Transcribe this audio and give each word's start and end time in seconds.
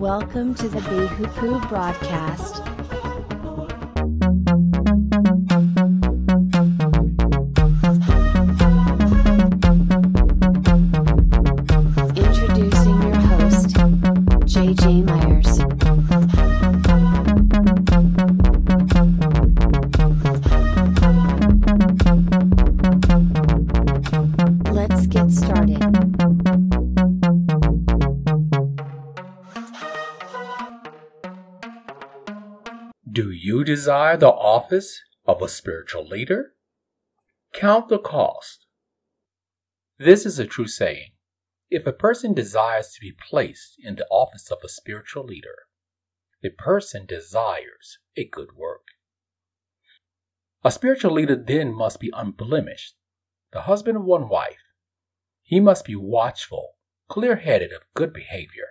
Welcome 0.00 0.54
to 0.54 0.66
the 0.66 0.78
Bihupu 0.78 1.68
broadcast. 1.68 2.62
Introducing 12.16 13.02
your 13.02 13.16
host, 13.16 13.76
JJ 14.48 15.04
Myers. 15.04 15.58
Let's 24.72 25.06
get 25.08 25.30
started. 25.30 26.09
You 33.60 33.64
desire 33.64 34.16
the 34.16 34.30
office 34.30 35.02
of 35.26 35.42
a 35.42 35.48
spiritual 35.48 36.06
leader? 36.06 36.52
Count 37.52 37.88
the 37.88 37.98
cost. 37.98 38.64
This 39.98 40.24
is 40.24 40.38
a 40.38 40.46
true 40.46 40.66
saying. 40.66 41.10
If 41.68 41.86
a 41.86 41.92
person 41.92 42.32
desires 42.32 42.92
to 42.94 43.00
be 43.02 43.12
placed 43.12 43.76
in 43.78 43.96
the 43.96 44.06
office 44.06 44.50
of 44.50 44.60
a 44.64 44.68
spiritual 44.68 45.24
leader, 45.24 45.66
the 46.42 46.48
person 46.48 47.04
desires 47.04 47.98
a 48.16 48.24
good 48.24 48.56
work. 48.56 48.86
A 50.64 50.70
spiritual 50.70 51.12
leader 51.12 51.36
then 51.36 51.74
must 51.74 52.00
be 52.00 52.10
unblemished, 52.14 52.94
the 53.52 53.62
husband 53.62 53.98
of 53.98 54.04
one 54.04 54.30
wife. 54.30 54.62
He 55.42 55.60
must 55.60 55.84
be 55.84 55.96
watchful, 55.96 56.76
clear 57.08 57.36
headed, 57.36 57.72
of 57.72 57.82
good 57.92 58.14
behavior. 58.14 58.68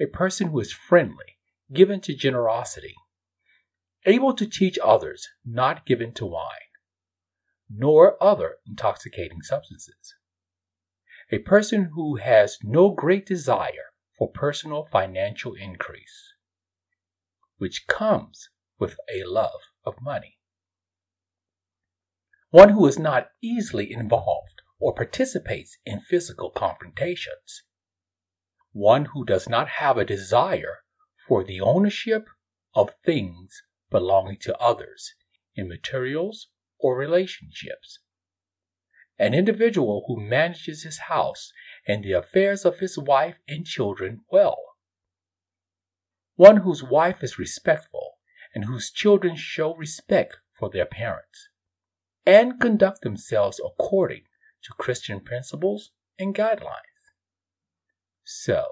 A 0.00 0.06
person 0.06 0.48
who 0.48 0.60
is 0.60 0.72
friendly, 0.72 1.36
given 1.70 2.00
to 2.00 2.14
generosity, 2.14 2.94
able 4.08 4.34
to 4.34 4.46
teach 4.46 4.78
others, 4.82 5.28
not 5.44 5.86
given 5.86 6.12
to 6.14 6.24
wine, 6.24 6.72
nor 7.70 8.20
other 8.22 8.56
intoxicating 8.66 9.42
substances. 9.42 10.14
A 11.30 11.38
person 11.40 11.90
who 11.94 12.16
has 12.16 12.58
no 12.62 12.90
great 12.90 13.26
desire 13.26 13.92
for 14.16 14.30
personal 14.32 14.88
financial 14.90 15.52
increase, 15.54 16.32
which 17.58 17.86
comes 17.86 18.48
with 18.78 18.96
a 19.12 19.24
love 19.24 19.60
of 19.84 20.00
money. 20.00 20.38
One 22.50 22.70
who 22.70 22.86
is 22.86 22.98
not 22.98 23.28
easily 23.42 23.92
involved 23.92 24.62
or 24.80 24.94
participates 24.94 25.76
in 25.84 26.00
physical 26.00 26.50
confrontations. 26.50 27.62
One 28.72 29.06
who 29.06 29.26
does 29.26 29.50
not 29.50 29.68
have 29.68 29.98
a 29.98 30.04
desire 30.04 30.78
for 31.26 31.44
the 31.44 31.60
ownership 31.60 32.26
of 32.74 32.94
things 33.04 33.62
belonging 33.90 34.38
to 34.42 34.56
others 34.58 35.14
in 35.54 35.68
materials 35.68 36.48
or 36.78 36.96
relationships. 36.96 38.00
An 39.18 39.34
individual 39.34 40.04
who 40.06 40.20
manages 40.20 40.84
his 40.84 40.98
house 40.98 41.52
and 41.86 42.04
the 42.04 42.12
affairs 42.12 42.64
of 42.64 42.78
his 42.78 42.96
wife 42.96 43.36
and 43.48 43.66
children 43.66 44.20
well. 44.30 44.58
One 46.36 46.58
whose 46.58 46.84
wife 46.84 47.22
is 47.24 47.38
respectful 47.38 48.18
and 48.54 48.64
whose 48.64 48.92
children 48.92 49.34
show 49.36 49.74
respect 49.74 50.36
for 50.58 50.70
their 50.70 50.86
parents 50.86 51.48
and 52.24 52.60
conduct 52.60 53.00
themselves 53.02 53.60
according 53.64 54.22
to 54.62 54.74
Christian 54.78 55.20
principles 55.20 55.90
and 56.18 56.34
guidelines. 56.34 56.82
So, 58.22 58.64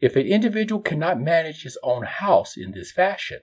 if 0.00 0.16
an 0.16 0.26
individual 0.26 0.82
cannot 0.82 1.20
manage 1.20 1.62
his 1.62 1.78
own 1.82 2.02
house 2.04 2.56
in 2.56 2.72
this 2.72 2.90
fashion, 2.90 3.40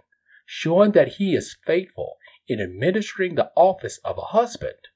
showing 0.53 0.91
that 0.91 1.13
he 1.13 1.33
is 1.33 1.55
faithful 1.65 2.17
in 2.45 2.59
administering 2.59 3.35
the 3.35 3.49
office 3.55 3.99
of 4.03 4.17
a 4.17 4.33
husband, 4.35 4.89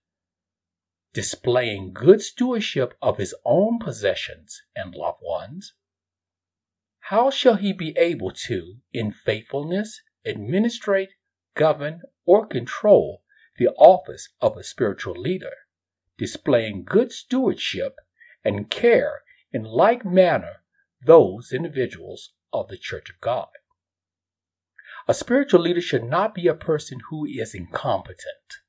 displaying 1.13 1.93
good 1.93 2.21
stewardship 2.21 2.93
of 3.01 3.17
his 3.17 3.33
own 3.45 3.79
possessions 3.79 4.63
and 4.75 4.93
loved 4.93 5.21
ones, 5.23 5.73
how 6.99 7.29
shall 7.29 7.55
he 7.55 7.71
be 7.71 7.97
able 7.97 8.31
to, 8.31 8.81
in 8.91 9.13
faithfulness, 9.13 10.01
administrate, 10.25 11.13
govern, 11.53 12.01
or 12.25 12.45
control 12.45 13.23
the 13.57 13.69
office 13.77 14.27
of 14.41 14.57
a 14.57 14.63
spiritual 14.63 15.17
leader, 15.17 15.55
displaying 16.17 16.83
good 16.83 17.13
stewardship 17.13 17.95
and 18.43 18.69
care 18.69 19.21
in 19.53 19.63
like 19.63 20.03
manner 20.03 20.63
those 21.01 21.53
individuals 21.53 22.33
of 22.51 22.67
the 22.67 22.77
Church 22.77 23.09
of 23.09 23.21
God. 23.21 23.47
A 25.07 25.13
spiritual 25.13 25.61
leader 25.61 25.81
should 25.81 26.03
not 26.03 26.33
be 26.33 26.47
a 26.47 26.55
person 26.55 26.99
who 27.09 27.25
is 27.25 27.53
incompetent, 27.53 28.59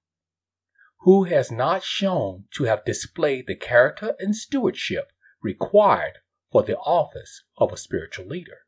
who 1.00 1.24
has 1.24 1.50
not 1.50 1.82
shown 1.82 2.44
to 2.56 2.64
have 2.64 2.84
displayed 2.84 3.46
the 3.46 3.56
character 3.56 4.14
and 4.18 4.36
stewardship 4.36 5.12
required 5.40 6.18
for 6.52 6.62
the 6.62 6.76
office 6.78 7.44
of 7.56 7.72
a 7.72 7.76
spiritual 7.78 8.26
leader. 8.26 8.58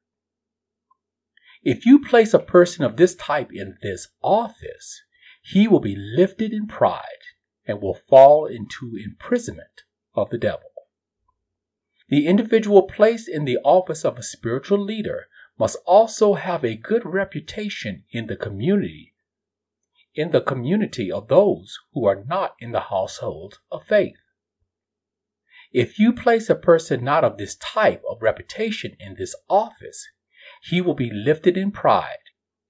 If 1.62 1.84
you 1.84 2.02
place 2.02 2.32
a 2.32 2.38
person 2.38 2.84
of 2.84 2.96
this 2.96 3.14
type 3.14 3.50
in 3.52 3.76
this 3.82 4.08
office, 4.22 5.02
he 5.42 5.68
will 5.68 5.80
be 5.80 5.96
lifted 5.96 6.52
in 6.52 6.66
pride 6.66 7.02
and 7.66 7.82
will 7.82 7.94
fall 7.94 8.46
into 8.46 8.96
imprisonment 8.96 9.82
of 10.14 10.30
the 10.30 10.38
devil. 10.38 10.70
The 12.08 12.26
individual 12.26 12.82
placed 12.82 13.28
in 13.28 13.44
the 13.44 13.58
office 13.62 14.04
of 14.04 14.16
a 14.16 14.22
spiritual 14.22 14.78
leader 14.78 15.28
must 15.58 15.76
also 15.84 16.34
have 16.34 16.64
a 16.64 16.76
good 16.76 17.04
reputation 17.04 18.04
in 18.10 18.28
the 18.28 18.36
community, 18.36 19.14
in 20.14 20.30
the 20.30 20.40
community 20.40 21.10
of 21.10 21.28
those 21.28 21.78
who 21.92 22.06
are 22.06 22.24
not 22.24 22.54
in 22.60 22.72
the 22.72 22.80
household 22.80 23.58
of 23.70 23.84
faith. 23.84 24.16
If 25.72 25.98
you 25.98 26.12
place 26.12 26.48
a 26.48 26.54
person 26.54 27.04
not 27.04 27.24
of 27.24 27.36
this 27.36 27.56
type 27.56 28.02
of 28.08 28.22
reputation 28.22 28.96
in 28.98 29.16
this 29.18 29.34
office, 29.50 30.08
he 30.62 30.80
will 30.80 30.94
be 30.94 31.10
lifted 31.12 31.56
in 31.56 31.72
pride 31.72 32.16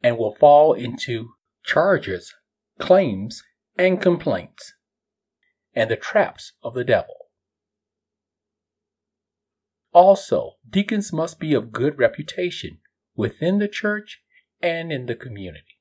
and 0.03 0.19
will 0.19 0.35
fall 0.35 0.73
into 0.73 1.35
charges, 1.65 2.35
claims, 2.79 3.45
and 3.77 4.01
complaints, 4.01 4.73
and 5.75 5.91
the 5.91 5.97
traps 5.97 6.53
of 6.63 6.75
the 6.75 6.85
devil. 6.85 7.28
Also, 9.93 10.57
deacons 10.69 11.13
must 11.13 11.41
be 11.41 11.55
of 11.55 11.73
good 11.73 11.99
reputation 11.99 12.79
within 13.17 13.59
the 13.59 13.69
church 13.69 14.23
and 14.61 14.93
in 14.93 15.07
the 15.07 15.15
community. 15.15 15.79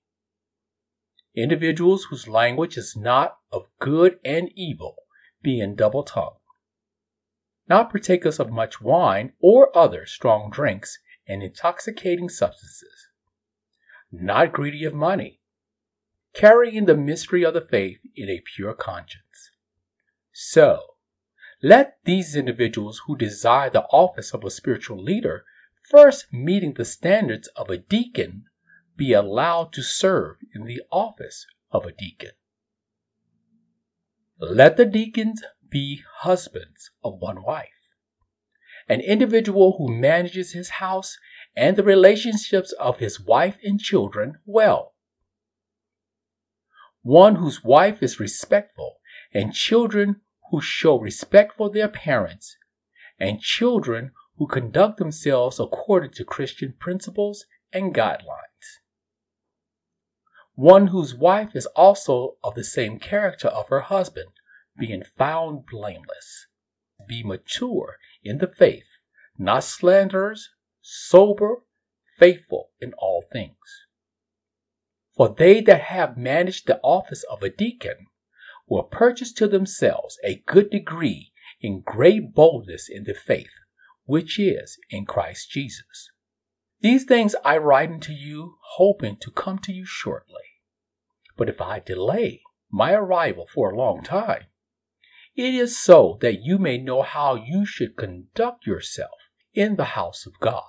Individuals 1.36 2.06
whose 2.06 2.28
language 2.28 2.78
is 2.78 2.96
not 2.96 3.38
of 3.52 3.68
good 3.80 4.20
and 4.26 4.50
evil, 4.56 4.96
being 5.44 5.76
double 5.76 6.04
tongued, 6.04 6.40
not 7.70 7.92
partakers 7.92 8.40
of 8.40 8.50
much 8.50 8.82
wine 8.82 9.34
or 9.40 9.76
other 9.78 10.06
strong 10.06 10.50
drinks 10.50 10.98
and 11.28 11.44
intoxicating 11.44 12.30
substances, 12.30 13.10
not 14.12 14.54
greedy 14.54 14.86
of 14.86 14.94
money, 14.94 15.42
carrying 16.34 16.86
the 16.86 16.96
mystery 16.96 17.44
of 17.44 17.54
the 17.54 17.62
faith 17.62 18.00
in 18.16 18.30
a 18.30 18.42
pure 18.56 18.74
conscience. 18.74 19.52
So, 20.32 20.97
let 21.62 21.98
these 22.04 22.36
individuals 22.36 23.02
who 23.06 23.18
desire 23.18 23.70
the 23.70 23.86
office 23.86 24.34
of 24.34 24.44
a 24.44 24.52
spiritual 24.52 25.02
leader, 25.02 25.44
first 25.90 26.32
meeting 26.32 26.74
the 26.74 26.86
standards 26.86 27.48
of 27.56 27.70
a 27.70 27.78
deacon, 27.78 28.46
be 28.96 29.14
allowed 29.14 29.74
to 29.74 29.82
serve 29.82 30.38
in 30.54 30.66
the 30.66 30.82
office 30.92 31.46
of 31.72 31.86
a 31.86 31.92
deacon. 31.92 32.32
Let 34.40 34.78
the 34.78 34.86
deacons 34.86 35.44
be 35.70 36.04
husbands 36.20 36.92
of 37.04 37.20
one 37.20 37.44
wife. 37.44 37.70
An 38.88 39.02
individual 39.02 39.78
who 39.78 39.94
manages 39.94 40.54
his 40.54 40.70
house 40.70 41.18
and 41.56 41.76
the 41.76 41.84
relationships 41.84 42.72
of 42.74 43.00
his 43.00 43.20
wife 43.20 43.58
and 43.64 43.80
children 43.80 44.36
well. 44.46 44.94
One 47.02 47.36
whose 47.36 47.64
wife 47.64 48.04
is 48.04 48.20
respectful 48.20 49.00
and 49.34 49.54
children 49.54 50.22
who 50.52 50.62
show 50.62 51.00
respect 51.00 51.56
for 51.56 51.70
their 51.70 51.88
parents, 51.88 52.58
and 53.20 53.42
children 53.42 54.12
who 54.38 54.48
conduct 54.48 54.98
themselves 54.98 55.60
according 55.60 56.12
to 56.12 56.24
Christian 56.24 56.74
principles 56.80 57.46
and 57.74 57.94
guidelines. 57.94 58.80
One 60.56 60.88
whose 60.88 61.14
wife 61.14 61.56
is 61.56 61.66
also 61.68 62.38
of 62.44 62.56
the 62.56 62.64
same 62.64 63.00
character 63.00 63.48
of 63.48 63.70
her 63.70 63.82
husband, 63.82 64.32
being 64.78 65.04
found 65.04 65.66
blameless. 65.66 66.48
Be 67.08 67.24
mature 67.24 67.98
in 68.24 68.40
the 68.40 68.48
faith, 68.48 68.88
not 69.38 69.64
slanderers, 69.64 70.50
sober, 70.82 71.64
faithful 72.18 72.72
in 72.80 72.94
all 72.94 73.24
things. 73.32 73.86
For 75.16 75.30
they 75.30 75.62
that 75.62 75.82
have 75.82 76.18
managed 76.18 76.68
the 76.68 76.80
office 76.82 77.24
of 77.24 77.42
a 77.44 77.50
deacon 77.50 78.08
will 78.68 78.84
purchase 78.84 79.32
to 79.34 79.48
themselves 79.48 80.18
a 80.24 80.44
good 80.46 80.70
degree 80.70 81.32
in 81.62 81.82
great 81.82 82.34
boldness 82.34 82.90
in 82.90 83.04
the 83.04 83.14
faith 83.14 83.50
which 84.06 84.40
is 84.40 84.78
in 84.90 85.06
Christ 85.06 85.52
Jesus. 85.52 86.12
These 86.80 87.06
things 87.06 87.36
I 87.44 87.58
write 87.58 87.90
unto 87.90 88.14
you, 88.14 88.58
hoping 88.76 89.18
to 89.22 89.32
come 89.32 89.60
to 89.60 89.74
you 89.74 89.86
shortly. 89.86 90.44
But 91.36 91.50
if 91.50 91.60
I 91.60 91.80
delay 91.80 92.42
my 92.72 92.94
arrival 92.94 93.48
for 93.54 93.72
a 93.72 93.78
long 93.78 94.04
time, 94.04 94.46
it 95.36 95.54
is 95.54 95.78
so 95.78 96.18
that 96.22 96.42
you 96.42 96.58
may 96.58 96.78
know 96.78 97.02
how 97.02 97.36
you 97.36 97.66
should 97.66 97.96
conduct 97.96 98.66
yourself 98.66 99.20
in 99.54 99.76
the 99.76 99.86
house 99.86 100.26
of 100.26 100.40
God, 100.40 100.64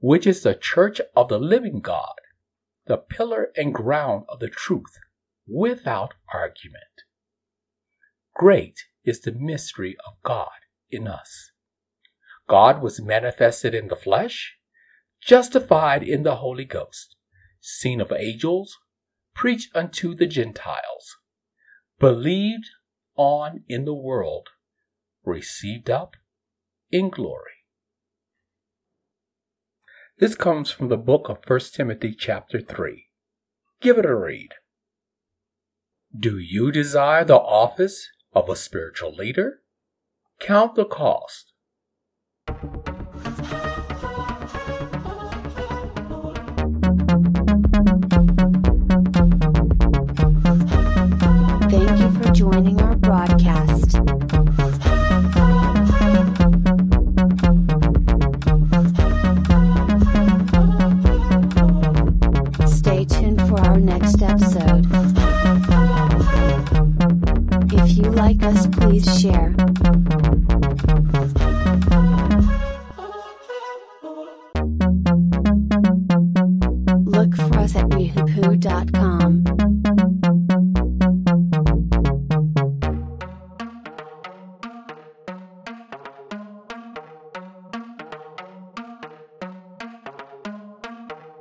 which 0.00 0.26
is 0.26 0.42
the 0.42 0.54
church 0.54 1.00
of 1.14 1.28
the 1.28 1.38
living 1.38 1.80
God, 1.80 2.14
the 2.86 2.96
pillar 2.96 3.52
and 3.56 3.74
ground 3.74 4.24
of 4.28 4.40
the 4.40 4.48
truth, 4.48 4.98
without 5.46 6.14
argument. 6.32 7.02
Great 8.34 8.84
is 9.04 9.20
the 9.20 9.32
mystery 9.32 9.96
of 10.06 10.14
God 10.22 10.48
in 10.90 11.06
us. 11.06 11.52
God 12.48 12.82
was 12.82 13.00
manifested 13.00 13.74
in 13.74 13.88
the 13.88 13.96
flesh, 13.96 14.56
justified 15.20 16.02
in 16.02 16.22
the 16.22 16.36
Holy 16.36 16.64
Ghost, 16.64 17.16
seen 17.60 18.00
of 18.00 18.12
angels, 18.12 18.78
preached 19.34 19.74
unto 19.74 20.14
the 20.14 20.26
Gentiles, 20.26 21.16
believed 21.98 22.66
on 23.16 23.64
in 23.68 23.84
the 23.84 23.94
world, 23.94 24.48
received 25.24 25.88
up 25.88 26.16
in 26.90 27.10
glory. 27.10 27.52
This 30.18 30.34
comes 30.34 30.70
from 30.70 30.88
the 30.88 30.96
book 30.96 31.28
of 31.28 31.38
1 31.46 31.60
Timothy, 31.72 32.14
chapter 32.14 32.60
3. 32.60 33.06
Give 33.80 33.98
it 33.98 34.06
a 34.06 34.14
read. 34.14 34.50
Do 36.16 36.38
you 36.38 36.70
desire 36.70 37.24
the 37.24 37.36
office 37.36 38.08
of 38.32 38.48
a 38.48 38.56
spiritual 38.56 39.14
leader? 39.14 39.60
Count 40.40 40.74
the 40.74 40.84
cost. 40.84 41.52
Thank 51.68 52.00
you 52.00 52.10
for 52.20 52.32
joining 52.32 52.80
our 52.80 52.96
broadcast. 52.96 54.11
Like 68.32 68.42
us, 68.44 68.66
please 68.66 69.20
share, 69.20 69.54